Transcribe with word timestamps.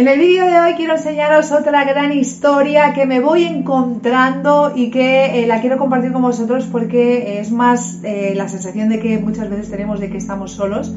En 0.00 0.08
el 0.08 0.18
vídeo 0.18 0.46
de 0.46 0.58
hoy 0.58 0.72
quiero 0.76 0.94
enseñaros 0.94 1.52
otra 1.52 1.84
gran 1.84 2.10
historia 2.10 2.94
que 2.94 3.04
me 3.04 3.20
voy 3.20 3.44
encontrando 3.44 4.72
y 4.74 4.90
que 4.90 5.42
eh, 5.42 5.46
la 5.46 5.60
quiero 5.60 5.76
compartir 5.76 6.10
con 6.10 6.22
vosotros 6.22 6.66
porque 6.72 7.38
es 7.38 7.52
más 7.52 8.02
eh, 8.02 8.32
la 8.34 8.48
sensación 8.48 8.88
de 8.88 8.98
que 8.98 9.18
muchas 9.18 9.50
veces 9.50 9.70
tenemos 9.70 10.00
de 10.00 10.08
que 10.08 10.16
estamos 10.16 10.52
solos 10.52 10.90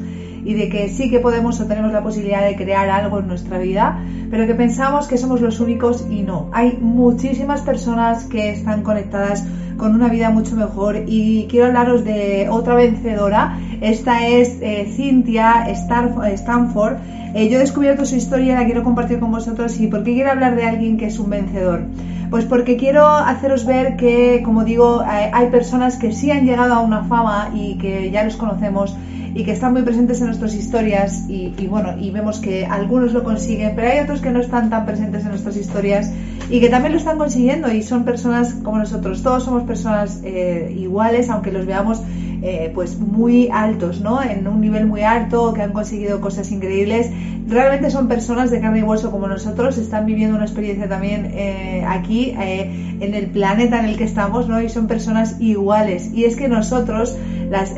y 0.44 0.54
de 0.54 0.68
que 0.68 0.88
sí 0.88 1.10
que 1.10 1.20
podemos 1.20 1.60
o 1.60 1.66
tenemos 1.66 1.92
la 1.92 2.02
posibilidad 2.02 2.44
de 2.44 2.56
crear 2.56 2.88
algo 2.90 3.18
en 3.20 3.28
nuestra 3.28 3.58
vida, 3.58 4.04
pero 4.30 4.46
que 4.46 4.54
pensamos 4.54 5.06
que 5.06 5.18
somos 5.18 5.40
los 5.40 5.60
únicos 5.60 6.06
y 6.10 6.22
no. 6.22 6.48
Hay 6.52 6.78
muchísimas 6.80 7.62
personas 7.62 8.24
que 8.24 8.50
están 8.50 8.82
conectadas 8.82 9.44
con 9.76 9.94
una 9.94 10.08
vida 10.08 10.30
mucho 10.30 10.54
mejor 10.56 11.04
y 11.06 11.46
quiero 11.50 11.66
hablaros 11.66 12.04
de 12.04 12.48
otra 12.50 12.74
vencedora. 12.74 13.58
Esta 13.80 14.26
es 14.26 14.58
eh, 14.60 14.92
Cynthia 14.94 15.66
Stanford 15.68 16.98
eh, 17.34 17.48
yo 17.48 17.56
he 17.56 17.60
descubierto 17.60 18.06
su 18.06 18.14
historia, 18.14 18.54
la 18.54 18.64
quiero 18.64 18.84
compartir 18.84 19.18
con 19.18 19.32
vosotros 19.32 19.80
y 19.80 19.88
¿por 19.88 20.04
qué 20.04 20.14
quiero 20.14 20.30
hablar 20.30 20.54
de 20.54 20.66
alguien 20.66 20.96
que 20.96 21.06
es 21.06 21.18
un 21.18 21.30
vencedor? 21.30 21.82
Pues 22.30 22.44
porque 22.44 22.76
quiero 22.76 23.08
haceros 23.08 23.66
ver 23.66 23.96
que, 23.96 24.40
como 24.44 24.62
digo, 24.62 25.02
hay 25.04 25.48
personas 25.50 25.96
que 25.96 26.12
sí 26.12 26.30
han 26.30 26.46
llegado 26.46 26.74
a 26.74 26.80
una 26.80 27.02
fama 27.04 27.50
y 27.52 27.76
que 27.78 28.12
ya 28.12 28.22
los 28.22 28.36
conocemos 28.36 28.96
y 29.34 29.44
que 29.44 29.50
están 29.50 29.72
muy 29.72 29.82
presentes 29.82 30.20
en 30.20 30.26
nuestras 30.26 30.54
historias 30.54 31.24
y, 31.28 31.50
bueno, 31.66 31.98
y 31.98 32.10
vemos 32.10 32.38
que 32.38 32.64
algunos 32.66 33.12
lo 33.12 33.24
consiguen, 33.24 33.74
pero 33.74 33.88
hay 33.88 33.98
otros 33.98 34.20
que 34.20 34.30
no 34.30 34.40
están 34.40 34.70
tan 34.70 34.86
presentes 34.86 35.24
en 35.24 35.30
nuestras 35.30 35.56
historias 35.56 36.12
y 36.48 36.60
que 36.60 36.68
también 36.68 36.92
lo 36.92 36.98
están 36.98 37.18
consiguiendo 37.18 37.72
y 37.72 37.82
son 37.82 38.04
personas 38.04 38.54
como 38.62 38.78
nosotros. 38.78 39.22
Todos 39.22 39.44
somos 39.44 39.64
personas 39.64 40.20
eh, 40.22 40.72
iguales, 40.78 41.30
aunque 41.30 41.50
los 41.50 41.66
veamos 41.66 42.00
eh, 42.46 42.70
pues 42.74 42.98
muy 42.98 43.48
altos, 43.50 44.02
¿no? 44.02 44.22
En 44.22 44.46
un 44.46 44.60
nivel 44.60 44.84
muy 44.84 45.00
alto, 45.00 45.54
que 45.54 45.62
han 45.62 45.72
conseguido 45.72 46.20
cosas 46.20 46.52
increíbles. 46.52 47.10
Realmente 47.48 47.88
son 47.90 48.06
personas 48.06 48.50
de 48.50 48.60
carne 48.60 48.80
y 48.80 48.82
hueso 48.82 49.10
como 49.10 49.28
nosotros, 49.28 49.78
están 49.78 50.04
viviendo 50.04 50.36
una 50.36 50.44
experiencia 50.44 50.86
también 50.86 51.30
eh, 51.32 51.86
aquí, 51.88 52.34
eh, 52.38 52.98
en 53.00 53.14
el 53.14 53.28
planeta 53.28 53.78
en 53.78 53.86
el 53.86 53.96
que 53.96 54.04
estamos, 54.04 54.46
¿no? 54.46 54.60
Y 54.60 54.68
son 54.68 54.88
personas 54.88 55.40
iguales. 55.40 56.12
Y 56.12 56.26
es 56.26 56.36
que 56.36 56.46
nosotros, 56.48 57.16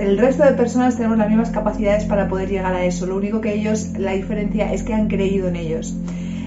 el 0.00 0.18
resto 0.18 0.42
de 0.42 0.50
personas, 0.54 0.96
tenemos 0.96 1.16
las 1.16 1.28
mismas 1.28 1.50
capacidades 1.50 2.04
para 2.04 2.26
poder 2.26 2.48
llegar 2.48 2.74
a 2.74 2.84
eso. 2.84 3.06
Lo 3.06 3.16
único 3.16 3.40
que 3.40 3.54
ellos, 3.54 3.90
la 3.96 4.14
diferencia 4.14 4.72
es 4.72 4.82
que 4.82 4.94
han 4.94 5.06
creído 5.06 5.46
en 5.46 5.54
ellos. 5.54 5.94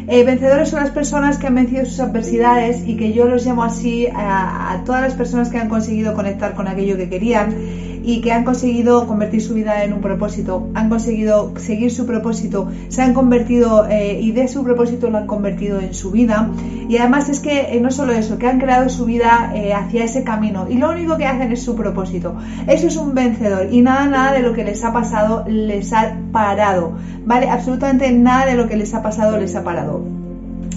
vencedores 0.07 0.67
son 0.67 0.81
las 0.81 0.91
personas 0.91 1.37
que 1.37 1.47
han 1.47 1.55
vencido 1.55 1.85
sus 1.85 2.01
adversidades 2.01 2.85
y 2.85 2.97
que 2.97 3.13
yo 3.13 3.29
los 3.29 3.45
llamo 3.45 3.63
así 3.63 4.07
a, 4.13 4.81
todas 4.85 5.03
las 5.03 5.13
personas 5.13 5.47
que 5.47 5.57
han 5.57 5.69
conseguido 5.69 6.13
conectar 6.15 6.53
con 6.53 6.67
aquello 6.67 6.97
que 6.97 7.07
querían 7.07 7.87
y 8.09 8.21
que 8.21 8.31
han 8.31 8.43
conseguido 8.43 9.05
convertir 9.05 9.39
su 9.39 9.53
vida 9.53 9.83
en 9.83 9.93
un 9.93 10.01
propósito, 10.01 10.67
han 10.73 10.89
conseguido 10.89 11.53
seguir 11.57 11.91
su 11.91 12.07
propósito, 12.07 12.67
se 12.87 13.03
han 13.03 13.13
convertido 13.13 13.85
eh, 13.87 14.19
y 14.19 14.31
de 14.31 14.47
su 14.47 14.63
propósito 14.63 15.11
lo 15.11 15.19
han 15.19 15.27
convertido 15.27 15.79
en 15.79 15.93
su 15.93 16.09
vida. 16.09 16.49
Y 16.87 16.97
además 16.97 17.29
es 17.29 17.39
que 17.39 17.75
eh, 17.75 17.79
no 17.79 17.91
solo 17.91 18.13
eso, 18.13 18.39
que 18.39 18.47
han 18.47 18.59
creado 18.59 18.89
su 18.89 19.05
vida 19.05 19.51
eh, 19.53 19.75
hacia 19.75 20.05
ese 20.05 20.23
camino 20.23 20.65
y 20.67 20.79
lo 20.79 20.89
único 20.89 21.17
que 21.17 21.27
hacen 21.27 21.51
es 21.51 21.61
su 21.61 21.75
propósito. 21.75 22.35
Eso 22.67 22.87
es 22.87 22.97
un 22.97 23.13
vencedor 23.13 23.67
y 23.71 23.81
nada, 23.81 24.07
nada 24.07 24.33
de 24.33 24.39
lo 24.39 24.53
que 24.53 24.63
les 24.63 24.83
ha 24.83 24.91
pasado 24.91 25.45
les 25.47 25.93
ha 25.93 26.17
parado, 26.31 26.93
¿vale? 27.27 27.47
Absolutamente 27.47 28.11
nada 28.11 28.47
de 28.47 28.55
lo 28.55 28.67
que 28.67 28.75
les 28.75 28.91
ha 28.95 29.03
pasado 29.03 29.37
les 29.37 29.55
ha 29.55 29.63
parado. 29.63 30.03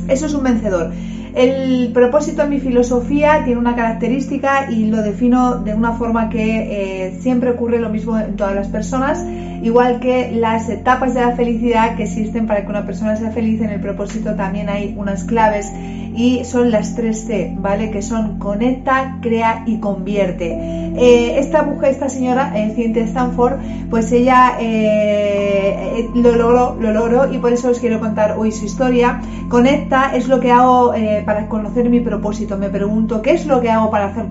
Eso 0.07 0.27
es 0.27 0.35
un 0.35 0.43
vencedor. 0.43 0.93
El 1.35 1.93
propósito 1.95 2.43
en 2.43 2.51
mi 2.51 2.61
filosofía 2.61 3.43
tiene 3.45 3.59
una 3.59 3.75
característica 3.75 4.71
y 4.71 4.87
lo 4.87 5.03
defino 5.03 5.57
de 5.57 5.75
una 5.75 5.93
forma 5.93 6.29
que 6.29 7.07
eh, 7.07 7.19
siempre 7.21 7.51
ocurre 7.51 7.81
lo 7.81 7.89
mismo 7.89 8.19
en 8.19 8.37
todas 8.37 8.55
las 8.55 8.69
personas, 8.69 9.25
igual 9.63 9.99
que 9.99 10.31
las 10.33 10.69
etapas 10.69 11.15
de 11.15 11.21
la 11.21 11.35
felicidad 11.35 11.97
que 11.97 12.03
existen 12.03 12.47
para 12.47 12.65
que 12.65 12.71
una 12.71 12.85
persona 12.85 13.17
sea 13.17 13.31
feliz 13.31 13.63
en 13.63 13.71
el 13.71 13.81
propósito 13.81 14.35
también 14.35 14.69
hay 14.69 14.95
unas 14.99 15.25
claves 15.25 15.73
y 16.15 16.45
son 16.45 16.71
las 16.71 16.95
tres 16.95 17.25
C, 17.27 17.55
¿vale? 17.59 17.91
Que 17.91 18.03
son 18.03 18.39
conecta, 18.39 19.19
crea 19.21 19.65
y 19.67 19.79
convierte. 19.79 20.53
Eh, 20.95 21.39
esta 21.39 21.63
mujer, 21.63 21.91
esta 21.91 22.09
señora, 22.09 22.53
eh, 22.55 22.73
Cynthia 22.75 23.05
Stanford, 23.05 23.55
pues 23.89 24.13
ella 24.13 24.57
eh, 24.61 26.09
lo 26.15 26.37
logró, 26.37 26.77
lo 26.79 26.93
logró 26.93 27.33
y 27.33 27.39
por 27.39 27.53
eso 27.53 27.71
os 27.71 27.79
quiero 27.79 27.99
contar 27.99 28.37
hoy 28.39 28.53
su 28.53 28.67
historia. 28.67 29.23
Conecta 29.49 30.15
es 30.15 30.29
lo 30.29 30.41
que 30.41 30.51
hago 30.51 30.93
para 31.25 31.49
conocer 31.49 31.89
mi 31.89 32.01
propósito. 32.01 32.57
Me 32.57 32.69
pregunto 32.69 33.23
qué 33.23 33.33
es 33.33 33.47
lo 33.47 33.61
que 33.61 33.71
hago 33.71 33.91
para 33.91 34.07
hacer 34.07 34.23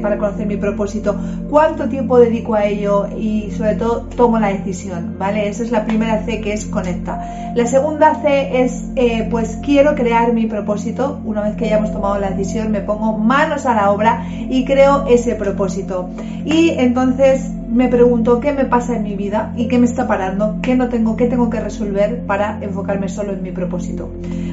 para 0.00 0.18
conocer 0.18 0.46
mi 0.46 0.56
propósito, 0.56 1.16
cuánto 1.48 1.88
tiempo 1.88 2.18
dedico 2.18 2.54
a 2.54 2.64
ello 2.66 3.06
y 3.16 3.50
sobre 3.52 3.74
todo 3.74 4.02
tomo 4.16 4.38
la 4.38 4.48
decisión, 4.48 5.16
¿vale? 5.18 5.48
Esa 5.48 5.62
es 5.62 5.70
la 5.70 5.84
primera 5.84 6.24
C 6.24 6.40
que 6.40 6.52
es 6.52 6.66
conecta. 6.66 7.52
La 7.54 7.66
segunda 7.66 8.14
C 8.16 8.62
es 8.62 8.84
pues 9.30 9.58
quiero 9.62 9.94
crear 9.94 10.32
mi 10.32 10.46
propósito 10.46 11.20
una 11.26 11.42
vez 11.42 11.56
que 11.56 11.66
hayamos 11.66 11.92
tomado 11.92 12.18
la 12.18 12.30
decisión, 12.30 12.70
me 12.70 12.80
pongo 12.80 13.18
manos 13.18 13.66
a 13.66 13.74
la 13.74 13.90
obra 13.90 14.26
y 14.30 14.64
creo 14.64 15.06
ese 15.08 15.34
propósito. 15.34 16.08
Y 16.44 16.70
entonces 16.78 17.50
me 17.68 17.88
pregunto 17.88 18.40
qué 18.40 18.52
me 18.52 18.64
pasa 18.64 18.96
en 18.96 19.02
mi 19.02 19.16
vida 19.16 19.52
y 19.56 19.68
qué 19.68 19.78
me 19.78 19.86
está 19.86 20.06
parando, 20.06 20.58
qué 20.62 20.76
no 20.76 20.88
tengo, 20.88 21.16
qué 21.16 21.26
tengo 21.26 21.50
que 21.50 21.60
resolver 21.60 22.22
para 22.26 22.58
enfocarme 22.62 23.08
solo 23.08 23.32
en 23.32 23.42
mi 23.42 23.50
propósito. 23.50 24.10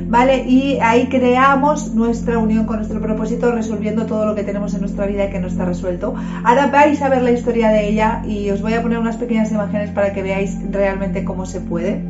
¿Vale? 0.07 0.43
Y 0.47 0.79
ahí 0.79 1.07
creamos 1.07 1.95
nuestra 1.95 2.37
unión 2.37 2.65
con 2.65 2.77
nuestro 2.77 3.01
propósito 3.01 3.51
resolviendo 3.51 4.05
todo 4.05 4.25
lo 4.25 4.35
que 4.35 4.43
tenemos 4.43 4.73
en 4.75 4.81
nuestra 4.81 5.07
vida 5.07 5.29
que 5.29 5.39
no 5.39 5.47
está 5.47 5.65
resuelto. 5.65 6.13
Ahora 6.43 6.67
vais 6.67 7.01
a 7.01 7.09
ver 7.09 7.23
la 7.23 7.31
historia 7.31 7.69
de 7.69 7.89
ella 7.89 8.21
y 8.27 8.49
os 8.51 8.61
voy 8.61 8.73
a 8.73 8.83
poner 8.83 8.99
unas 8.99 9.17
pequeñas 9.17 9.51
imágenes 9.51 9.89
para 9.89 10.13
que 10.13 10.21
veáis 10.21 10.57
realmente 10.69 11.23
cómo 11.23 11.45
se 11.45 11.61
puede. 11.61 12.01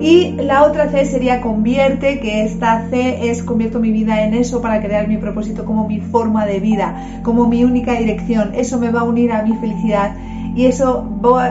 Y 0.00 0.32
la 0.36 0.64
otra 0.64 0.88
C 0.90 1.04
sería 1.04 1.40
convierte, 1.40 2.20
que 2.20 2.44
esta 2.44 2.88
C 2.90 3.30
es 3.30 3.42
convierto 3.42 3.80
mi 3.80 3.90
vida 3.90 4.22
en 4.22 4.34
eso 4.34 4.60
para 4.60 4.80
crear 4.80 5.08
mi 5.08 5.16
propósito 5.16 5.64
como 5.64 5.88
mi 5.88 6.00
forma 6.00 6.46
de 6.46 6.60
vida, 6.60 7.20
como 7.24 7.48
mi 7.48 7.64
única 7.64 7.94
dirección. 7.94 8.52
Eso 8.54 8.78
me 8.78 8.90
va 8.90 9.00
a 9.00 9.04
unir 9.04 9.32
a 9.32 9.42
mi 9.42 9.56
felicidad 9.56 10.14
y 10.58 10.66
eso 10.66 11.06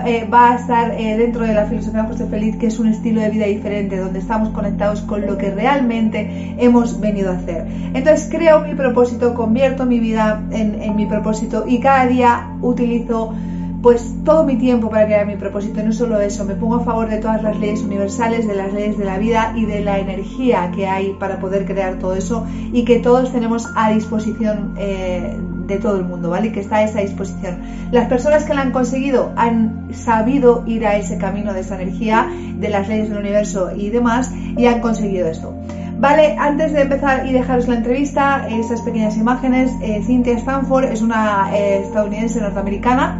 eh, 0.06 0.28
va 0.30 0.52
a 0.52 0.56
estar 0.56 0.92
eh, 1.00 1.16
dentro 1.16 1.46
de 1.46 1.54
la 1.54 1.66
filosofía 1.66 2.02
de 2.02 2.10
José 2.10 2.26
Feliz, 2.26 2.58
que 2.58 2.68
es 2.68 2.78
un 2.78 2.88
estilo 2.88 3.22
de 3.22 3.30
vida 3.30 3.46
diferente, 3.46 3.96
donde 3.96 4.20
estamos 4.20 4.50
conectados 4.50 5.00
con 5.00 5.26
lo 5.26 5.38
que 5.38 5.50
realmente 5.50 6.58
hemos 6.58 7.00
venido 7.00 7.32
a 7.32 7.36
hacer. 7.36 7.66
Entonces 7.94 8.28
creo 8.30 8.60
mi 8.60 8.76
propósito, 8.76 9.34
convierto 9.34 9.86
mi 9.86 10.02
vida 10.02 10.44
en, 10.52 10.94
mi 10.98 11.06
propósito 11.06 11.64
y 11.66 11.80
cada 11.80 12.06
día 12.06 12.50
utilizo 12.60 13.34
pues 13.82 14.14
todo 14.26 14.44
mi 14.44 14.58
tiempo 14.58 14.90
para 14.90 15.06
crear 15.06 15.26
mi 15.26 15.38
propósito. 15.38 15.82
No 15.82 15.94
solo 15.94 16.20
eso, 16.20 16.44
me 16.44 16.56
pongo 16.56 16.76
a 16.76 16.84
favor 16.84 17.08
de 17.08 17.20
todas 17.20 17.42
las 17.42 17.58
leyes 17.58 17.84
universales, 17.84 18.46
de 18.46 18.56
las 18.56 18.74
leyes 18.74 18.98
de 18.98 19.06
la 19.06 19.18
vida 19.18 19.54
y 19.56 19.64
de 19.64 19.86
la 19.86 20.00
energía 20.00 20.70
que 20.76 20.86
hay 20.86 21.16
para 21.18 21.40
poder 21.40 21.66
crear 21.66 21.98
todo 21.98 22.14
eso 22.14 22.46
y 22.74 22.84
que 22.84 23.00
todos 23.00 23.32
tenemos 23.32 23.70
a 23.74 23.90
disposición 23.90 24.74
eh, 24.78 25.34
de 25.68 25.78
todo 25.78 25.98
el 25.98 26.04
mundo, 26.04 26.30
¿vale? 26.30 26.52
Que 26.52 26.62
está 26.62 26.78
a 26.78 26.84
esa 26.84 27.02
disposición. 27.02 27.60
Las 27.92 28.08
personas 28.08 28.46
que 28.46 28.54
la 28.54 28.62
han 28.62 28.72
conseguido 28.72 29.32
han 29.36 29.90
sabido 29.94 30.64
ir 30.66 30.86
a 30.86 30.98
ese 30.98 31.18
camino 31.18 31.54
de 31.54 31.62
esa 31.62 31.82
energía, 31.82 32.28
de 32.56 32.70
las 32.70 32.88
leyes 32.88 33.10
del 33.10 33.20
universo 33.20 33.72
y 33.76 33.90
demás, 33.90 34.32
y 34.58 34.66
han 34.66 34.82
conseguido 34.82 35.28
esto. 35.28 35.54
Vale, 36.00 36.36
antes 36.38 36.74
de 36.74 36.82
empezar 36.82 37.26
y 37.26 37.34
dejaros 37.34 37.68
la 37.68 37.76
entrevista, 37.76 38.48
esas 38.50 38.82
pequeñas 38.82 39.18
imágenes, 39.18 39.72
eh, 39.82 40.04
Cynthia 40.06 40.38
Stanford 40.38 40.86
es 40.86 41.02
una 41.02 41.50
eh, 41.56 41.82
estadounidense 41.84 42.40
norteamericana 42.40 43.20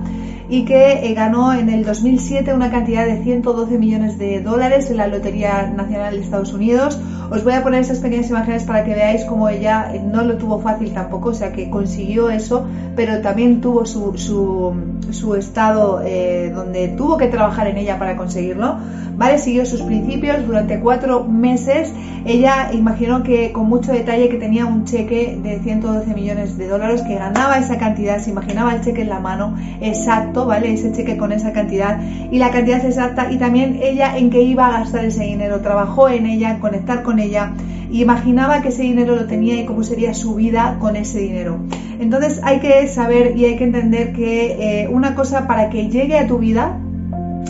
y 0.50 0.64
que 0.66 1.06
eh, 1.06 1.14
ganó 1.14 1.54
en 1.54 1.70
el 1.70 1.84
2007 1.84 2.54
una 2.54 2.72
cantidad 2.72 3.06
de 3.06 3.22
112 3.22 3.78
millones 3.78 4.18
de 4.18 4.42
dólares 4.42 4.90
en 4.90 4.98
la 4.98 5.08
Lotería 5.08 5.68
Nacional 5.76 6.16
de 6.16 6.22
Estados 6.22 6.54
Unidos. 6.54 7.00
Os 7.30 7.44
voy 7.44 7.54
a 7.54 7.64
poner 7.64 7.82
esas 7.82 8.00
pequeñas 8.00 8.30
imágenes 8.30 8.64
para 8.64 8.86
que 8.86 8.94
veáis 8.94 9.26
cómo 9.26 9.50
ella 9.50 9.92
eh, 9.94 10.00
no 10.00 10.24
lo 10.24 10.38
tuvo 10.38 10.60
fácil 10.60 10.94
tampoco, 10.94 11.30
o 11.30 11.34
sea 11.34 11.52
que 11.52 11.70
consiguió 11.70 12.30
eso, 12.30 12.66
pero 12.96 13.22
también 13.22 13.60
tuvo 13.60 13.86
su, 13.86 14.18
su, 14.18 14.74
su 15.12 15.36
estado 15.36 16.02
eh, 16.06 16.52
donde 16.56 16.90
tuvo 16.90 17.18
que 17.18 17.28
trabajar 17.28 17.68
en 17.68 17.78
ella 17.78 18.00
para 18.00 18.16
conseguirlo. 18.16 18.78
¿Vale? 19.18 19.40
Siguió 19.40 19.66
sus 19.66 19.82
principios 19.82 20.46
durante 20.46 20.80
cuatro 20.80 21.24
meses. 21.24 21.92
Ella 22.24 22.72
imaginó 22.72 23.24
que 23.24 23.52
con 23.52 23.68
mucho 23.68 23.92
detalle 23.92 24.30
que 24.30 24.38
tenía 24.38 24.68
un 24.68 24.86
cheque 24.86 25.40
de 25.42 25.60
112 25.60 26.14
millones 26.14 26.56
de 26.56 26.68
dólares, 26.68 27.02
que 27.02 27.16
ganaba 27.16 27.58
esa 27.58 27.80
cantidad, 27.80 28.20
se 28.20 28.30
imaginaba 28.30 28.76
el 28.76 28.82
cheque 28.82 29.02
en 29.02 29.10
la 29.10 29.20
mano 29.20 29.58
exacto 29.82 30.37
¿vale? 30.46 30.74
Ese 30.74 30.92
cheque 30.92 31.18
con 31.18 31.32
esa 31.32 31.54
cantidad 31.54 32.00
y 32.32 32.38
la 32.38 32.52
cantidad 32.52 32.84
exacta 32.86 33.32
y 33.32 33.38
también 33.38 33.80
ella 33.82 34.18
en 34.18 34.30
qué 34.30 34.42
iba 34.42 34.68
a 34.68 34.80
gastar 34.80 35.06
ese 35.06 35.24
dinero. 35.24 35.62
Trabajó 35.62 36.10
en 36.10 36.26
ella, 36.26 36.52
en 36.52 36.60
conectar 36.60 37.04
con 37.04 37.20
ella 37.20 37.54
y 37.90 38.02
imaginaba 38.02 38.62
que 38.62 38.70
ese 38.70 38.84
dinero 38.84 39.16
lo 39.16 39.26
tenía 39.26 39.60
y 39.60 39.66
cómo 39.66 39.84
sería 39.84 40.14
su 40.14 40.36
vida 40.36 40.78
con 40.80 40.96
ese 40.96 41.20
dinero. 41.20 41.58
Entonces 42.00 42.42
hay 42.44 42.60
que 42.60 42.88
saber 42.88 43.38
y 43.38 43.46
hay 43.46 43.56
que 43.56 43.64
entender 43.64 44.14
que 44.14 44.82
eh, 44.84 44.88
una 44.90 45.16
cosa 45.16 45.48
para 45.48 45.70
que 45.70 45.90
llegue 45.90 46.18
a 46.18 46.28
tu 46.28 46.38
vida 46.38 46.78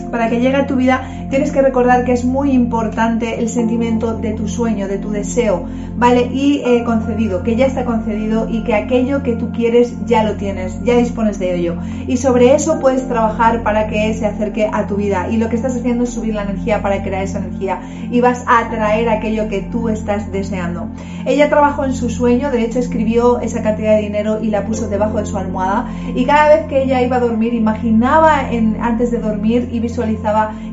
para 0.07 0.29
que 0.29 0.39
llegue 0.39 0.55
a 0.55 0.67
tu 0.67 0.75
vida 0.75 1.07
tienes 1.29 1.51
que 1.51 1.61
recordar 1.61 2.05
que 2.05 2.13
es 2.13 2.25
muy 2.25 2.51
importante 2.51 3.39
el 3.39 3.49
sentimiento 3.49 4.13
de 4.13 4.33
tu 4.33 4.47
sueño, 4.47 4.87
de 4.87 4.97
tu 4.97 5.11
deseo, 5.11 5.65
¿vale? 5.95 6.29
Y 6.33 6.61
eh, 6.65 6.83
concedido, 6.85 7.43
que 7.43 7.55
ya 7.55 7.65
está 7.65 7.85
concedido 7.85 8.47
y 8.49 8.63
que 8.63 8.75
aquello 8.75 9.23
que 9.23 9.35
tú 9.35 9.51
quieres 9.51 9.93
ya 10.05 10.23
lo 10.23 10.35
tienes, 10.35 10.81
ya 10.83 10.95
dispones 10.95 11.39
de 11.39 11.55
ello. 11.55 11.75
Y 12.07 12.17
sobre 12.17 12.55
eso 12.55 12.79
puedes 12.79 13.07
trabajar 13.07 13.63
para 13.63 13.87
que 13.87 14.13
se 14.13 14.25
acerque 14.25 14.69
a 14.71 14.87
tu 14.87 14.95
vida. 14.95 15.27
Y 15.29 15.37
lo 15.37 15.49
que 15.49 15.55
estás 15.55 15.75
haciendo 15.75 16.05
es 16.05 16.11
subir 16.11 16.33
la 16.33 16.43
energía 16.43 16.81
para 16.81 17.03
crear 17.03 17.23
esa 17.23 17.39
energía 17.39 17.81
y 18.09 18.21
vas 18.21 18.45
a 18.47 18.59
atraer 18.59 19.09
aquello 19.09 19.49
que 19.49 19.61
tú 19.61 19.89
estás 19.89 20.31
deseando. 20.31 20.87
Ella 21.25 21.49
trabajó 21.49 21.83
en 21.83 21.93
su 21.93 22.09
sueño, 22.09 22.51
de 22.51 22.63
hecho 22.63 22.79
escribió 22.79 23.39
esa 23.39 23.61
cantidad 23.61 23.95
de 23.95 24.01
dinero 24.01 24.39
y 24.41 24.49
la 24.49 24.65
puso 24.65 24.87
debajo 24.87 25.17
de 25.17 25.25
su 25.25 25.37
almohada 25.37 25.89
y 26.15 26.25
cada 26.25 26.55
vez 26.55 26.67
que 26.67 26.83
ella 26.83 27.01
iba 27.01 27.17
a 27.17 27.19
dormir 27.19 27.53
imaginaba 27.53 28.49
en, 28.51 28.77
antes 28.81 29.11
de 29.11 29.19
dormir 29.19 29.69
y 29.71 29.79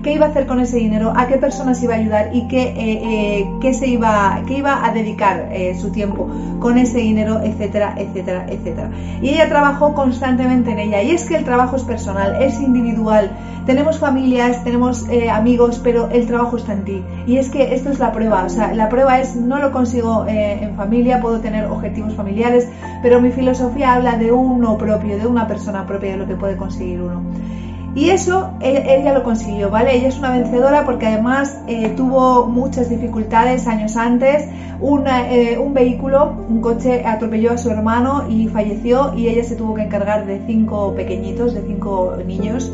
qué 0.03 0.13
iba 0.13 0.27
a 0.27 0.29
hacer 0.29 0.47
con 0.47 0.61
ese 0.61 0.77
dinero, 0.77 1.13
a 1.17 1.27
qué 1.27 1.39
personas 1.39 1.83
iba 1.83 1.95
a 1.95 1.97
ayudar 1.97 2.31
y 2.35 2.47
qué, 2.49 2.63
eh, 2.63 3.47
eh, 3.63 3.75
se 3.75 3.87
iba, 3.87 4.43
qué 4.47 4.59
iba 4.59 4.85
a 4.85 4.93
dedicar 4.93 5.49
eh, 5.51 5.75
su 5.81 5.91
tiempo 5.91 6.29
con 6.61 6.79
ese 6.79 6.99
dinero, 6.99 7.41
etcétera, 7.43 7.95
etcétera, 7.97 8.47
etcétera. 8.49 8.91
Y 9.23 9.31
ella 9.31 9.49
trabajó 9.49 9.95
constantemente 9.95 10.71
en 10.73 10.79
ella. 10.79 11.03
Y 11.03 11.11
es 11.11 11.25
que 11.25 11.37
el 11.37 11.45
trabajo 11.45 11.77
es 11.77 11.83
personal, 11.83 12.43
es 12.43 12.61
individual. 12.61 13.31
Tenemos 13.67 13.99
familias, 13.99 14.63
tenemos 14.63 15.07
amigos, 15.33 15.81
pero 15.83 16.11
el 16.11 16.27
trabajo 16.27 16.57
está 16.59 16.75
en 16.75 16.85
ti. 16.85 17.03
Y 17.27 17.39
es 17.39 17.49
que 17.49 17.75
esto 17.75 17.91
es 17.91 17.99
la 17.99 18.13
prueba. 18.13 18.45
O 18.45 18.49
sea, 18.49 18.75
la 18.75 18.89
prueba 18.89 19.21
es 19.21 19.37
no 19.37 19.59
lo 19.59 19.73
consigo 19.73 20.27
en 20.29 20.75
familia, 20.77 21.21
puedo 21.21 21.41
tener 21.41 21.67
objetivos 21.67 22.15
familiares, 22.15 22.69
pero 23.03 23.21
mi 23.21 23.31
filosofía 23.31 23.95
habla 23.95 24.19
de 24.19 24.33
uno 24.33 24.77
propio, 24.77 25.19
de 25.19 25.27
una 25.27 25.47
persona 25.47 25.87
propia, 25.87 26.13
de 26.13 26.17
lo 26.19 26.27
que 26.27 26.37
puede 26.37 26.57
conseguir 26.57 27.01
uno. 27.03 27.23
Y 27.95 28.11
eso 28.11 28.51
ella 28.61 29.13
lo 29.13 29.23
consiguió, 29.23 29.71
¿vale? 29.71 29.97
Ella 29.97 30.09
es 30.09 30.19
una 30.19 30.33
vencedora 30.33 30.85
porque 30.85 31.07
además 31.07 31.61
eh, 31.69 31.93
tuvo 31.97 32.47
muchas 32.47 32.89
dificultades 32.89 33.69
años 33.69 33.97
antes. 33.97 34.49
Eh, 34.51 35.59
un 35.59 35.75
vehículo, 35.75 36.35
un 36.49 36.61
coche 36.61 37.05
atropelló 37.07 37.53
a 37.53 37.59
su 37.59 37.71
hermano 37.71 38.29
y 38.29 38.49
falleció 38.49 39.15
y 39.17 39.29
ella 39.29 39.45
se 39.45 39.55
tuvo 39.55 39.75
que 39.75 39.83
encargar 39.83 40.27
de 40.27 40.43
cinco 40.47 40.93
pequeñitos, 40.95 41.55
de 41.55 41.63
cinco 41.63 42.17
niños. 42.27 42.71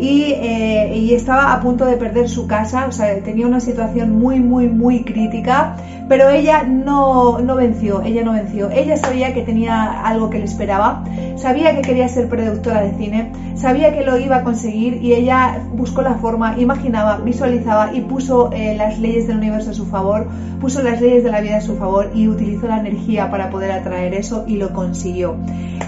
Eh, 0.00 0.92
y, 0.96 1.14
estaba 1.14 1.52
a 1.52 1.60
punto 1.60 1.84
de 1.84 1.96
perder 1.96 2.28
su 2.28 2.46
casa, 2.46 2.86
o 2.88 2.92
sea, 2.92 3.18
tenía 3.20 3.46
una 3.46 3.60
situación 3.60 4.18
muy, 4.18 4.40
muy, 4.40 4.68
muy 4.68 5.04
crítica, 5.04 5.76
pero 6.08 6.28
ella 6.28 6.64
no, 6.64 7.38
no 7.38 7.54
venció, 7.54 8.02
ella 8.02 8.22
no 8.24 8.32
venció. 8.32 8.70
Ella 8.70 8.96
sabía 8.96 9.32
que 9.32 9.42
tenía 9.42 10.02
algo 10.04 10.30
que 10.30 10.38
le 10.38 10.44
esperaba, 10.44 11.04
sabía 11.36 11.74
que 11.74 11.82
quería 11.82 12.08
ser 12.08 12.28
productora 12.28 12.82
de 12.82 12.94
cine, 12.96 13.32
sabía 13.54 13.94
que 13.94 14.04
lo 14.04 14.18
iba 14.18 14.36
a 14.36 14.44
conseguir 14.44 15.02
y 15.02 15.14
ella 15.14 15.62
buscó 15.72 16.02
la 16.02 16.14
forma, 16.14 16.58
imaginaba, 16.58 17.18
visualizaba 17.18 17.94
y 17.94 18.00
puso 18.02 18.50
eh, 18.52 18.74
las 18.76 18.98
leyes 18.98 19.26
del 19.26 19.38
universo 19.38 19.70
a 19.70 19.74
su 19.74 19.86
favor, 19.86 20.26
puso 20.60 20.82
las 20.82 21.00
leyes 21.00 21.24
de 21.24 21.30
la 21.30 21.40
vida 21.40 21.56
a 21.56 21.60
su 21.60 21.76
favor 21.76 22.10
y 22.14 22.28
utilizó 22.28 22.66
la 22.66 22.80
energía 22.80 23.30
para 23.30 23.50
poder 23.50 23.72
atraer 23.72 24.14
eso 24.14 24.44
y 24.46 24.56
lo 24.56 24.72
consiguió. 24.72 25.36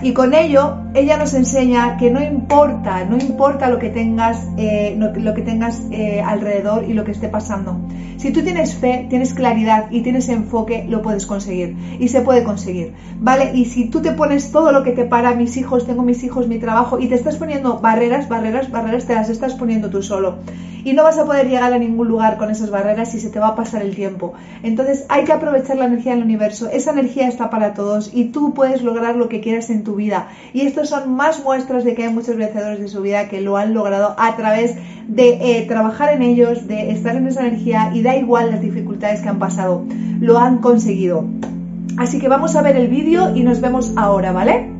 Y 0.02 0.12
con 0.12 0.34
ello, 0.34 0.78
ella 0.94 1.16
nos 1.16 1.34
enseña 1.34 1.96
que 1.96 2.10
no 2.10 2.22
importa, 2.22 3.04
no 3.04 3.16
importa 3.16 3.68
lo 3.68 3.78
que 3.78 3.90
tengas, 3.96 4.46
eh, 4.58 4.94
lo, 4.98 5.32
que 5.32 5.40
tengas 5.40 5.86
eh, 5.90 6.20
alrededor 6.20 6.84
y 6.84 6.92
lo 6.92 7.02
que 7.02 7.12
esté 7.12 7.30
pasando. 7.30 7.78
Si 8.16 8.32
tú 8.32 8.42
tienes 8.42 8.74
fe, 8.74 9.06
tienes 9.10 9.34
claridad 9.34 9.90
y 9.90 10.00
tienes 10.00 10.28
enfoque, 10.28 10.86
lo 10.88 11.02
puedes 11.02 11.26
conseguir. 11.26 11.76
Y 12.00 12.08
se 12.08 12.22
puede 12.22 12.44
conseguir. 12.44 12.94
¿Vale? 13.20 13.52
Y 13.54 13.66
si 13.66 13.90
tú 13.90 14.00
te 14.00 14.12
pones 14.12 14.52
todo 14.52 14.72
lo 14.72 14.82
que 14.82 14.92
te 14.92 15.04
para, 15.04 15.34
mis 15.34 15.56
hijos, 15.56 15.86
tengo 15.86 16.02
mis 16.02 16.24
hijos, 16.24 16.48
mi 16.48 16.58
trabajo, 16.58 16.98
y 16.98 17.08
te 17.08 17.14
estás 17.14 17.36
poniendo 17.36 17.78
barreras, 17.80 18.28
barreras, 18.28 18.70
barreras, 18.70 19.06
te 19.06 19.14
las 19.14 19.28
estás 19.28 19.54
poniendo 19.54 19.90
tú 19.90 20.02
solo. 20.02 20.36
Y 20.84 20.92
no 20.92 21.02
vas 21.02 21.18
a 21.18 21.24
poder 21.24 21.48
llegar 21.48 21.72
a 21.72 21.78
ningún 21.78 22.06
lugar 22.06 22.36
con 22.36 22.48
esas 22.48 22.70
barreras 22.70 23.12
y 23.14 23.20
se 23.20 23.28
te 23.28 23.40
va 23.40 23.48
a 23.48 23.54
pasar 23.56 23.82
el 23.82 23.96
tiempo. 23.96 24.34
Entonces 24.62 25.04
hay 25.08 25.24
que 25.24 25.32
aprovechar 25.32 25.76
la 25.76 25.86
energía 25.86 26.14
del 26.14 26.22
universo. 26.22 26.68
Esa 26.70 26.92
energía 26.92 27.26
está 27.26 27.50
para 27.50 27.74
todos 27.74 28.10
y 28.14 28.26
tú 28.26 28.54
puedes 28.54 28.82
lograr 28.82 29.16
lo 29.16 29.28
que 29.28 29.40
quieras 29.40 29.68
en 29.70 29.82
tu 29.82 29.96
vida. 29.96 30.28
Y 30.52 30.60
estos 30.60 30.88
son 30.88 31.16
más 31.16 31.42
muestras 31.42 31.82
de 31.82 31.94
que 31.94 32.04
hay 32.04 32.14
muchos 32.14 32.36
vencedores 32.36 32.80
de 32.80 32.86
su 32.86 33.02
vida 33.02 33.28
que 33.28 33.40
lo 33.40 33.56
han 33.56 33.74
logrado 33.74 34.14
a 34.16 34.36
través 34.36 34.76
de 35.08 35.58
eh, 35.58 35.66
trabajar 35.66 36.12
en 36.12 36.22
ellos, 36.22 36.66
de 36.66 36.90
estar 36.90 37.16
en 37.16 37.26
esa 37.26 37.46
energía 37.46 37.90
y 37.94 38.02
da 38.06 38.16
igual 38.16 38.50
las 38.50 38.60
dificultades 38.60 39.20
que 39.20 39.28
han 39.28 39.38
pasado, 39.38 39.84
lo 40.20 40.38
han 40.38 40.58
conseguido. 40.58 41.24
Así 41.98 42.18
que 42.20 42.28
vamos 42.28 42.56
a 42.56 42.62
ver 42.62 42.76
el 42.76 42.88
vídeo 42.88 43.34
y 43.34 43.42
nos 43.42 43.60
vemos 43.60 43.92
ahora, 43.96 44.32
¿vale? 44.32 44.72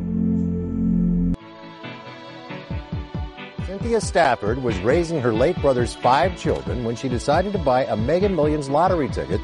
Cynthia 3.67 4.01
Stafford 4.01 4.63
was 4.63 4.79
raising 4.81 5.21
her 5.21 5.33
late 5.33 5.61
brother's 5.61 5.95
five 5.95 6.37
children 6.37 6.85
when 6.85 6.97
she 6.97 7.09
decided 7.09 7.53
to 7.53 7.59
buy 7.59 7.85
a 7.85 7.97
Mega 7.97 8.29
Millions 8.29 8.69
lottery 8.69 9.09
ticket 9.09 9.41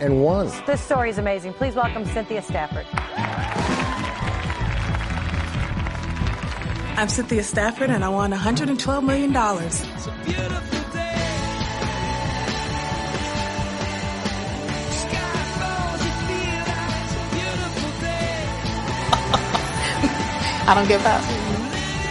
and 0.00 0.22
won. 0.22 0.50
This 0.66 0.80
story 0.80 1.10
is 1.10 1.18
amazing. 1.18 1.52
Please 1.54 1.76
welcome 1.76 2.04
Cynthia 2.06 2.42
Stafford. 2.42 2.86
I'm 6.98 7.08
Cynthia 7.08 7.42
Stafford, 7.42 7.90
and 7.90 8.02
I 8.02 8.08
won 8.08 8.32
$112 8.32 9.04
million. 9.04 10.85
I 20.68 20.74
don't 20.74 20.88
give 20.88 21.04
up 21.06 21.22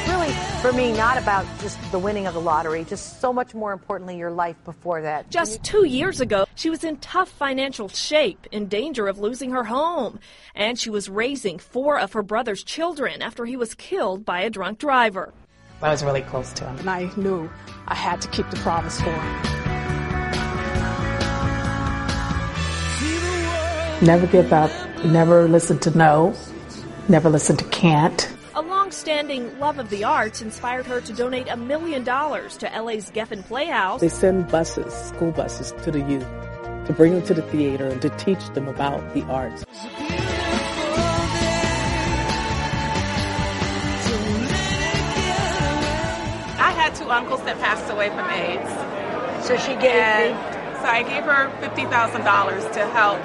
Really, 0.07 0.31
for 0.61 0.71
me, 0.71 0.91
not 0.91 1.17
about 1.17 1.47
just 1.61 1.79
the 1.91 1.97
winning 1.97 2.27
of 2.27 2.35
the 2.35 2.39
lottery, 2.39 2.83
just 2.83 3.19
so 3.19 3.33
much 3.33 3.55
more 3.55 3.73
importantly, 3.73 4.17
your 4.17 4.29
life 4.29 4.55
before 4.63 5.01
that. 5.01 5.31
Just 5.31 5.63
two 5.63 5.83
years 5.83 6.21
ago, 6.21 6.45
she 6.53 6.69
was 6.69 6.83
in 6.83 6.97
tough 6.97 7.27
financial 7.27 7.87
shape, 7.87 8.45
in 8.51 8.67
danger 8.67 9.07
of 9.07 9.17
losing 9.17 9.49
her 9.49 9.63
home. 9.63 10.19
And 10.53 10.77
she 10.77 10.91
was 10.91 11.09
raising 11.09 11.57
four 11.57 11.99
of 11.99 12.13
her 12.13 12.21
brother's 12.21 12.63
children 12.63 13.23
after 13.23 13.45
he 13.45 13.57
was 13.57 13.73
killed 13.73 14.25
by 14.25 14.41
a 14.41 14.51
drunk 14.51 14.77
driver. 14.77 15.33
I 15.81 15.89
was 15.89 16.03
really 16.03 16.21
close 16.21 16.53
to 16.53 16.65
him, 16.65 16.77
and 16.77 16.89
I 16.89 17.11
knew 17.17 17.49
I 17.87 17.95
had 17.95 18.21
to 18.21 18.27
keep 18.27 18.47
the 18.51 18.57
promise 18.57 19.01
for 19.01 19.09
him. 19.09 19.41
Never 24.05 24.27
give 24.27 24.53
up, 24.53 24.71
never 25.03 25.47
listen 25.47 25.79
to 25.79 25.97
no, 25.97 26.35
never 27.09 27.27
listen 27.27 27.57
to 27.57 27.65
can't 27.65 28.34
long-standing 28.95 29.59
love 29.59 29.77
of 29.77 29.89
the 29.89 30.05
arts 30.05 30.41
inspired 30.41 30.85
her 30.85 31.01
to 31.01 31.11
donate 31.11 31.49
a 31.49 31.57
million 31.57 32.01
dollars 32.05 32.55
to 32.55 32.65
LA's 32.67 33.11
Geffen 33.11 33.43
Playhouse. 33.43 33.99
They 33.99 34.07
send 34.07 34.47
buses, 34.47 34.93
school 34.93 35.33
buses, 35.33 35.73
to 35.83 35.91
the 35.91 35.99
youth 35.99 36.25
to 36.85 36.93
bring 36.93 37.11
them 37.11 37.21
to 37.23 37.33
the 37.33 37.41
theater 37.41 37.87
and 37.87 38.01
to 38.01 38.09
teach 38.11 38.47
them 38.53 38.69
about 38.69 39.13
the 39.13 39.21
arts. 39.23 39.65
I 46.57 46.71
had 46.71 46.95
two 46.95 47.09
uncles 47.09 47.41
that 47.43 47.59
passed 47.59 47.91
away 47.91 48.07
from 48.11 48.29
AIDS. 48.29 49.45
So 49.45 49.57
she 49.57 49.73
gave 49.73 50.31
and 50.31 50.77
So 50.77 50.85
I 50.85 51.03
gave 51.03 51.23
her 51.23 51.49
$50,000 51.59 52.73
to 52.73 52.87
help 52.87 53.19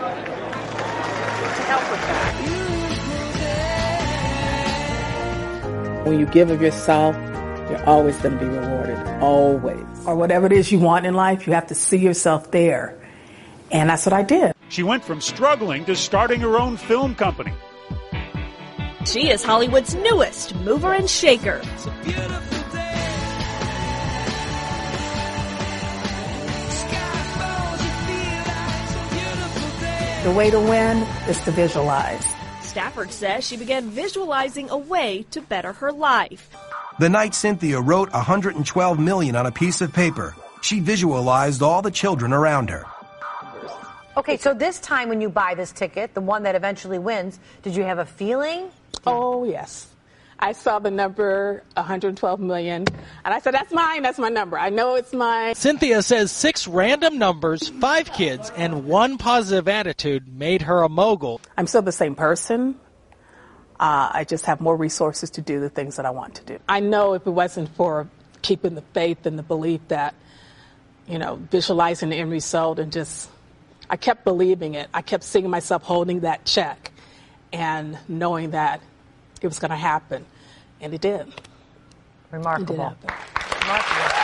to 1.54 1.62
help 1.62 1.90
with 1.92 2.00
that. 2.00 2.79
When 6.04 6.18
you 6.18 6.26
give 6.26 6.50
of 6.50 6.62
yourself, 6.62 7.14
you're 7.68 7.84
always 7.84 8.16
going 8.18 8.38
to 8.38 8.44
be 8.44 8.50
rewarded. 8.50 8.96
Always. 9.22 9.84
Or 10.06 10.16
whatever 10.16 10.46
it 10.46 10.52
is 10.52 10.72
you 10.72 10.78
want 10.78 11.04
in 11.04 11.12
life, 11.14 11.46
you 11.46 11.52
have 11.52 11.66
to 11.66 11.74
see 11.74 11.98
yourself 11.98 12.50
there. 12.50 12.98
And 13.70 13.90
that's 13.90 14.06
what 14.06 14.14
I 14.14 14.22
did. 14.22 14.54
She 14.70 14.82
went 14.82 15.04
from 15.04 15.20
struggling 15.20 15.84
to 15.84 15.94
starting 15.94 16.40
her 16.40 16.58
own 16.58 16.78
film 16.78 17.14
company. 17.14 17.52
She 19.04 19.28
is 19.30 19.42
Hollywood's 19.42 19.94
newest 19.94 20.54
mover 20.56 20.92
and 20.94 21.08
shaker. 21.08 21.60
The 30.24 30.32
way 30.32 30.50
to 30.50 30.60
win 30.60 30.98
is 31.28 31.40
to 31.42 31.50
visualize. 31.50 32.39
Stafford 32.70 33.10
says 33.10 33.44
she 33.44 33.56
began 33.56 33.90
visualizing 33.90 34.70
a 34.70 34.78
way 34.78 35.26
to 35.32 35.40
better 35.40 35.72
her 35.72 35.90
life. 35.90 36.54
The 37.00 37.08
night 37.08 37.34
Cynthia 37.34 37.80
wrote 37.80 38.12
112 38.12 38.96
million 38.96 39.34
on 39.34 39.46
a 39.46 39.50
piece 39.50 39.80
of 39.80 39.92
paper, 39.92 40.36
she 40.62 40.78
visualized 40.78 41.62
all 41.62 41.82
the 41.82 41.90
children 41.90 42.32
around 42.32 42.70
her. 42.70 42.86
Okay, 44.16 44.36
so 44.36 44.54
this 44.54 44.78
time 44.78 45.08
when 45.08 45.20
you 45.20 45.28
buy 45.28 45.56
this 45.56 45.72
ticket, 45.72 46.14
the 46.14 46.20
one 46.20 46.44
that 46.44 46.54
eventually 46.54 47.00
wins, 47.00 47.40
did 47.62 47.74
you 47.74 47.82
have 47.82 47.98
a 47.98 48.06
feeling? 48.06 48.70
Oh, 49.04 49.42
yes. 49.42 49.88
I 50.40 50.52
saw 50.52 50.78
the 50.78 50.90
number 50.90 51.62
112 51.74 52.40
million, 52.40 52.86
and 53.24 53.34
I 53.34 53.38
said, 53.40 53.54
"That's 53.54 53.72
mine. 53.72 54.02
That's 54.02 54.18
my 54.18 54.30
number. 54.30 54.58
I 54.58 54.70
know 54.70 54.94
it's 54.94 55.12
mine." 55.12 55.54
Cynthia 55.54 56.02
says 56.02 56.32
six 56.32 56.66
random 56.66 57.18
numbers, 57.18 57.68
five 57.68 58.12
kids, 58.12 58.50
and 58.56 58.86
one 58.86 59.18
positive 59.18 59.68
attitude 59.68 60.26
made 60.26 60.62
her 60.62 60.82
a 60.82 60.88
mogul. 60.88 61.40
I'm 61.58 61.66
still 61.66 61.82
the 61.82 61.92
same 61.92 62.14
person. 62.14 62.76
Uh, 63.78 64.10
I 64.12 64.24
just 64.24 64.44
have 64.46 64.60
more 64.60 64.76
resources 64.76 65.30
to 65.30 65.42
do 65.42 65.58
the 65.60 65.70
things 65.70 65.96
that 65.96 66.04
I 66.04 66.10
want 66.10 66.34
to 66.36 66.44
do. 66.44 66.58
I 66.68 66.80
know 66.80 67.14
if 67.14 67.26
it 67.26 67.30
wasn't 67.30 67.68
for 67.76 68.08
keeping 68.42 68.74
the 68.74 68.82
faith 68.92 69.24
and 69.24 69.38
the 69.38 69.42
belief 69.42 69.80
that, 69.88 70.14
you 71.08 71.18
know, 71.18 71.36
visualizing 71.50 72.10
the 72.10 72.16
end 72.16 72.30
result 72.30 72.78
and 72.78 72.92
just, 72.92 73.30
I 73.88 73.96
kept 73.96 74.24
believing 74.24 74.74
it. 74.74 74.88
I 74.92 75.00
kept 75.00 75.24
seeing 75.24 75.48
myself 75.48 75.82
holding 75.82 76.20
that 76.20 76.44
check 76.44 76.92
and 77.54 77.98
knowing 78.06 78.50
that 78.50 78.82
it 79.40 79.46
was 79.46 79.58
going 79.58 79.70
to 79.70 79.76
happen. 79.76 80.24
And 80.80 80.94
it 80.94 81.00
did. 81.00 81.26
Remarkable. 82.30 82.74
It 82.74 83.00
did 83.00 83.10
Remarkable. 83.62 84.20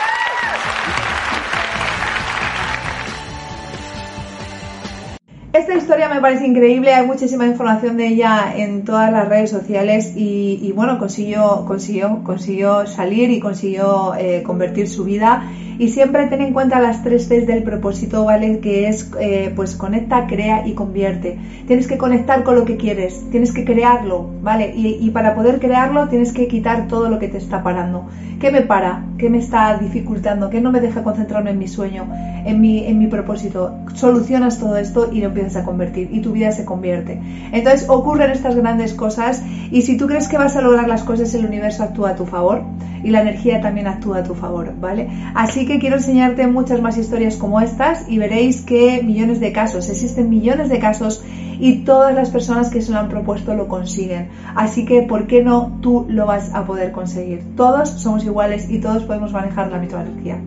Esta 5.53 5.73
historia 5.73 6.07
me 6.07 6.21
parece 6.21 6.45
increíble, 6.45 6.93
hay 6.93 7.07
muchísima 7.07 7.47
información 7.47 7.97
de 7.97 8.09
ella 8.09 8.53
en 8.55 8.85
todas 8.85 9.11
las 9.11 9.27
redes 9.27 9.49
sociales 9.49 10.13
y, 10.15 10.59
y 10.61 10.71
bueno, 10.71 10.99
consiguió, 10.99 11.65
consiguió, 11.65 12.21
consiguió 12.23 12.85
salir 12.85 13.31
y 13.31 13.39
consiguió 13.39 14.13
eh, 14.15 14.43
convertir 14.43 14.87
su 14.87 15.03
vida 15.03 15.49
y 15.79 15.89
siempre 15.89 16.27
ten 16.27 16.41
en 16.41 16.53
cuenta 16.53 16.79
las 16.79 17.03
tres 17.03 17.27
Cs 17.27 17.47
del 17.47 17.63
propósito, 17.63 18.25
¿vale? 18.25 18.59
Que 18.59 18.87
es, 18.87 19.11
eh, 19.19 19.51
pues 19.55 19.75
conecta, 19.75 20.27
crea 20.27 20.67
y 20.67 20.73
convierte. 20.73 21.37
Tienes 21.67 21.87
que 21.87 21.97
conectar 21.97 22.43
con 22.43 22.55
lo 22.55 22.65
que 22.65 22.77
quieres, 22.77 23.25
tienes 23.31 23.53
que 23.53 23.65
crearlo, 23.65 24.29
¿vale? 24.41 24.73
Y, 24.75 24.97
y 24.99 25.09
para 25.11 25.35
poder 25.35 25.59
crearlo 25.59 26.07
tienes 26.07 26.33
que 26.33 26.47
quitar 26.47 26.87
todo 26.87 27.09
lo 27.09 27.19
que 27.19 27.27
te 27.27 27.37
está 27.37 27.63
parando. 27.63 28.07
¿Qué 28.39 28.51
me 28.51 28.61
para? 28.61 29.03
¿Qué 29.17 29.31
me 29.31 29.39
está 29.39 29.77
dificultando? 29.79 30.51
¿Qué 30.51 30.61
no 30.61 30.71
me 30.71 30.79
deja 30.79 31.03
concentrarme 31.03 31.49
en 31.49 31.57
mi 31.57 31.67
sueño, 31.67 32.07
en 32.45 32.61
mi, 32.61 32.85
en 32.85 32.99
mi 32.99 33.07
propósito? 33.07 33.73
Solucionas 33.95 34.59
todo 34.59 34.77
esto 34.77 35.09
y 35.11 35.21
lo 35.21 35.27
empiezas 35.27 35.55
a 35.55 35.63
convertir 35.63 36.09
y 36.11 36.21
tu 36.21 36.33
vida 36.33 36.51
se 36.51 36.63
convierte. 36.63 37.19
Entonces 37.51 37.89
ocurren 37.89 38.29
estas 38.29 38.55
grandes 38.55 38.93
cosas 38.93 39.43
y 39.71 39.81
si 39.81 39.97
tú 39.97 40.05
crees 40.05 40.27
que 40.27 40.37
vas 40.37 40.55
a 40.55 40.61
lograr 40.61 40.87
las 40.87 41.03
cosas, 41.03 41.33
el 41.33 41.45
universo 41.45 41.83
actúa 41.83 42.11
a 42.11 42.15
tu 42.15 42.27
favor 42.27 42.61
y 43.03 43.09
la 43.09 43.21
energía 43.21 43.61
también 43.61 43.87
actúa 43.87 44.19
a 44.19 44.23
tu 44.23 44.35
favor, 44.35 44.71
¿vale? 44.79 45.07
Así 45.33 45.65
que 45.67 45.79
quiero 45.79 45.97
enseñarte 45.97 46.47
muchas 46.47 46.81
más 46.81 46.97
historias 46.97 47.35
como 47.35 47.59
estas 47.59 48.09
y 48.09 48.17
veréis 48.17 48.61
que 48.61 49.03
millones 49.03 49.39
de 49.39 49.51
casos, 49.51 49.89
existen 49.89 50.29
millones 50.29 50.69
de 50.69 50.79
casos 50.79 51.23
y 51.59 51.83
todas 51.83 52.15
las 52.15 52.29
personas 52.29 52.69
que 52.69 52.81
se 52.81 52.91
lo 52.91 52.99
han 52.99 53.09
propuesto 53.09 53.53
lo 53.53 53.67
consiguen. 53.67 54.29
Así 54.55 54.85
que, 54.85 55.01
¿por 55.01 55.27
qué 55.27 55.43
no 55.43 55.77
tú 55.81 56.05
lo 56.09 56.25
vas 56.25 56.53
a 56.55 56.65
poder 56.65 56.91
conseguir? 56.91 57.43
Todos 57.55 57.89
somos 57.89 58.23
iguales 58.23 58.69
y 58.69 58.79
todos 58.79 59.03
podemos 59.03 59.33
manejar 59.33 59.69
la 59.71 59.79
mitología. 59.79 60.41